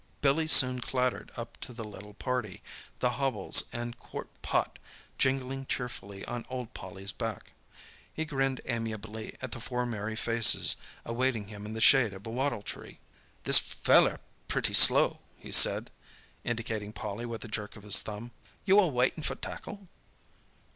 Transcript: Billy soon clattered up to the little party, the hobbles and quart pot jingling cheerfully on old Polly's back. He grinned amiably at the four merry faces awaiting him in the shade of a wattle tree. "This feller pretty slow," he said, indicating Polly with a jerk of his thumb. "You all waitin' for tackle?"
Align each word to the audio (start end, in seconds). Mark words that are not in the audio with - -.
Billy 0.21 0.47
soon 0.47 0.79
clattered 0.81 1.31
up 1.37 1.57
to 1.59 1.71
the 1.73 1.83
little 1.83 2.15
party, 2.15 2.63
the 2.97 3.17
hobbles 3.21 3.65
and 3.71 3.99
quart 3.99 4.29
pot 4.41 4.79
jingling 5.19 5.67
cheerfully 5.67 6.25
on 6.25 6.43
old 6.49 6.73
Polly's 6.73 7.11
back. 7.11 7.51
He 8.11 8.25
grinned 8.25 8.61
amiably 8.65 9.35
at 9.43 9.51
the 9.51 9.59
four 9.59 9.85
merry 9.85 10.15
faces 10.15 10.75
awaiting 11.05 11.49
him 11.49 11.67
in 11.67 11.73
the 11.75 11.81
shade 11.81 12.13
of 12.13 12.25
a 12.25 12.31
wattle 12.31 12.63
tree. 12.63 12.97
"This 13.43 13.59
feller 13.59 14.19
pretty 14.47 14.73
slow," 14.73 15.19
he 15.37 15.51
said, 15.51 15.91
indicating 16.43 16.93
Polly 16.93 17.27
with 17.27 17.45
a 17.45 17.47
jerk 17.47 17.75
of 17.75 17.83
his 17.83 18.01
thumb. 18.01 18.31
"You 18.65 18.79
all 18.79 18.89
waitin' 18.89 19.21
for 19.21 19.35
tackle?" 19.35 19.87